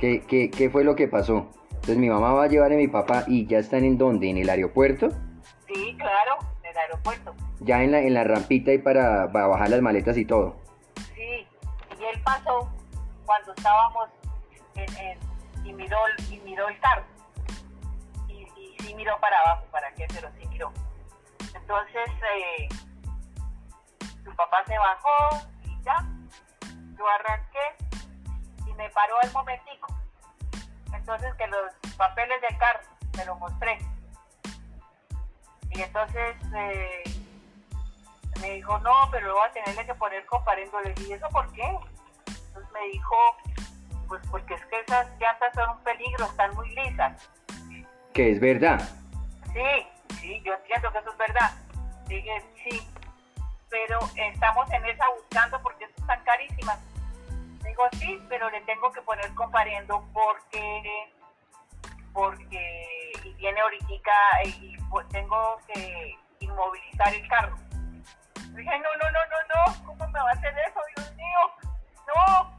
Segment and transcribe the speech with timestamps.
[0.00, 1.50] ¿Qué, qué, qué fue lo que pasó?
[1.70, 4.38] Entonces mi mamá va a llevar a mi papá y ya están en dónde, en
[4.38, 5.08] el aeropuerto,
[5.72, 7.34] Sí, claro, en el aeropuerto.
[7.60, 10.56] ya en la, en la rampita y para, para bajar las maletas y todo.
[11.14, 11.46] Sí,
[11.98, 12.68] y él pasó
[13.24, 14.08] cuando estábamos
[14.74, 15.18] en, en-
[15.66, 17.04] y, miró, el- y miró el carro.
[18.28, 20.06] Y, y sí miró para abajo, ¿para qué?
[20.12, 20.72] Pero sí miró.
[21.54, 22.68] Entonces, eh,
[24.24, 25.96] su papá se bajó y ya.
[26.98, 27.84] Yo arranqué
[28.66, 29.94] y me paró al momentico.
[31.12, 32.80] Entonces, que los papeles del carro
[33.16, 33.78] me los mostré.
[35.70, 37.02] Y entonces eh,
[38.40, 40.80] me dijo, no, pero lo voy a tenerle que poner comparendo.
[40.82, 41.64] Le dije, ¿eso por qué?
[42.26, 43.16] Entonces me dijo,
[44.06, 47.28] pues porque es que esas llantas son un peligro, están muy lisas.
[48.14, 48.80] Que es verdad.
[49.52, 49.86] Sí,
[50.20, 51.50] sí, yo entiendo que eso es verdad.
[52.06, 52.88] Dije, sí,
[53.68, 56.78] pero estamos en esa buscando porque están carísimas.
[57.70, 61.12] Digo, sí, pero le tengo que poner comparendo porque
[62.12, 64.12] porque y viene ahorita
[64.44, 67.54] y pues tengo que inmovilizar el carro.
[68.56, 71.38] Dije, no, no, no, no, no, ¿cómo me va a hacer eso, Dios mío?
[72.08, 72.50] No,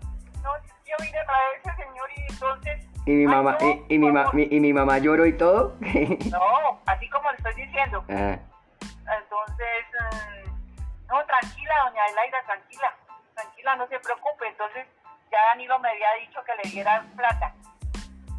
[0.44, 0.50] no,
[0.86, 2.88] yo vine a traer ese señor y entonces...
[3.06, 5.76] Y mi mamá, no, y, y mi, ma- y mi mamá lloró y todo.
[6.32, 8.06] No, así como le estoy diciendo.
[8.10, 8.38] Ah,
[8.80, 12.96] Entonces, mm, no, tranquila, doña Adelaida, tranquila,
[13.36, 14.48] tranquila, no se preocupe.
[14.48, 14.88] Entonces,
[15.32, 17.54] ya Danilo me había dicho que le diera plata.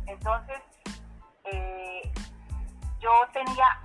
[0.06, 0.60] Entonces,
[1.44, 2.12] eh,
[3.00, 3.80] yo tenía,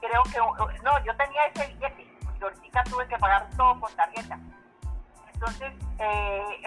[0.00, 0.38] creo que,
[0.82, 2.02] no, yo tenía ese billete.
[2.38, 4.38] Y ahorita tuve que pagar todo con tarjeta.
[5.34, 6.62] Entonces, eh,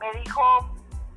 [0.00, 0.62] me dijo,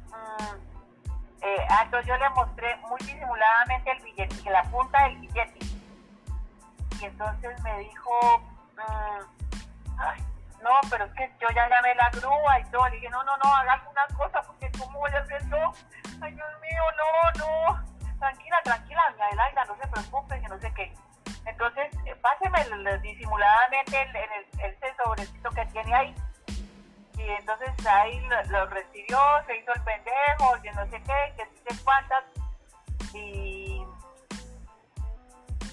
[0.07, 5.71] mm, eh, ah, entonces yo le mostré muy disimuladamente el billete, la punta del billete
[7.01, 8.39] y entonces me dijo,
[8.77, 10.23] mm, "Ay,
[10.71, 12.87] no, pero es que yo ya llamé la grúa y todo.
[12.87, 15.73] Le dije, no, no, no, haga alguna cosa porque ¿cómo voy a hacer yo?
[16.21, 18.19] Ay, Dios mío, no, no.
[18.19, 20.93] Tranquila, tranquila, doña Adelaida, no se preocupe, que no sé qué.
[21.45, 26.15] Entonces, eh, páseme disimuladamente el, el, el, ese sobrecito que tiene ahí.
[27.17, 31.63] Y entonces ahí lo, recibió, se hizo el pendejo, que no sé qué, que sí
[31.67, 32.23] sé cuántas.
[33.13, 33.85] Y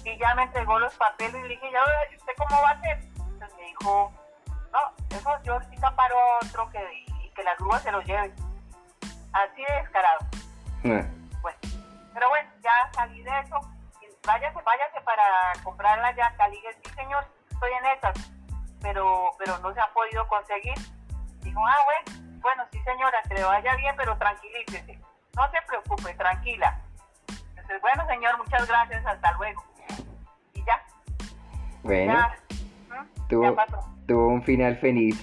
[0.05, 1.81] y ya me entregó los papeles y le dije, ya,
[2.11, 2.99] ¿y usted cómo va a hacer?
[3.17, 4.11] Entonces me dijo,
[5.11, 6.79] eso yo ahorita paro a otro que,
[7.23, 8.33] y que la grúa se lo lleve.
[9.33, 10.19] Así de descarado.
[10.85, 11.05] ah.
[11.41, 11.57] Bueno,
[12.13, 13.59] pero bueno, ya salí de eso.
[14.25, 15.23] Váyase, váyase para
[15.63, 16.47] comprar la llanta.
[16.47, 18.31] Le dije, sí señor, estoy en esas.
[18.81, 20.75] Pero, pero no se ha podido conseguir.
[21.41, 24.99] Dijo, ah, bueno, bueno, sí señora, que le vaya bien, pero tranquilícese.
[25.35, 26.79] No se preocupe, tranquila.
[27.49, 29.63] Entonces, bueno señor, muchas gracias, hasta luego.
[30.53, 30.83] Y ya,
[31.83, 33.43] Bueno, ya, ¿Mm?
[33.43, 33.98] ya pasó.
[34.09, 35.15] Tuvo un final feliz.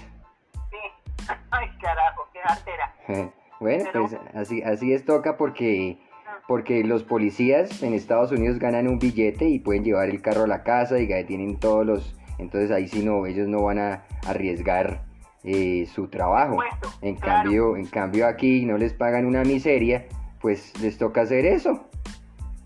[0.70, 1.26] Sí.
[1.50, 3.32] Ay, carajo, qué artera.
[3.58, 5.98] Bueno, Pero- pues así, así es toca porque,
[6.46, 10.46] porque los policías en Estados Unidos ganan un billete y pueden llevar el carro a
[10.46, 12.14] la casa y tienen todos los...
[12.38, 15.06] Entonces ahí sí no, ellos no van a arriesgar
[15.42, 16.56] eh, su trabajo.
[16.60, 17.42] Supuesto, En claro.
[17.44, 20.04] cambio, en cambio aquí no les pagan una miseria,
[20.42, 21.88] pues les toca hacer eso.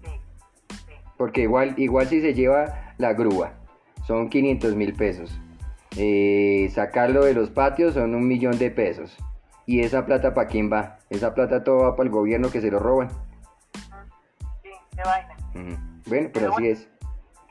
[0.02, 0.10] Sí,
[0.70, 0.92] sí.
[1.16, 3.52] Porque igual, igual si se lleva la grúa,
[4.08, 5.40] son 500 mil pesos.
[5.96, 9.16] Eh, sacarlo de los patios son un millón de pesos.
[9.66, 10.98] ¿Y esa plata para quién va?
[11.10, 13.08] Esa plata todo va para el gobierno que se lo roban.
[14.62, 15.36] Sí, de vaina.
[15.54, 16.66] Bueno, pero Pero así bueno.
[16.72, 16.88] es.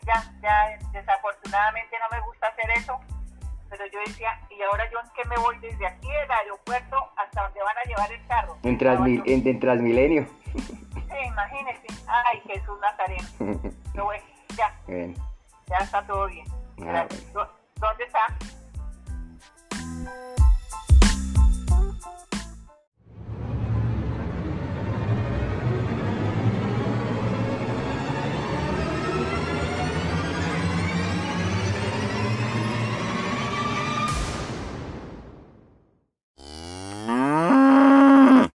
[0.06, 3.00] ya, ya desafortunadamente no me gusta hacer eso,
[3.70, 7.44] pero yo decía, y ahora yo en qué me voy desde aquí del aeropuerto hasta
[7.44, 8.58] donde van a llevar el carro.
[8.64, 10.26] En, Transmil- en, en Transmilenio.
[10.56, 13.28] Sí, imagínese, ay Jesús Nazareno,
[13.94, 14.24] pero bueno,
[14.58, 16.46] ya, ya está todo bien.
[16.86, 17.06] Ah.
[17.79, 18.28] ¿Dó- ¿Dónde está?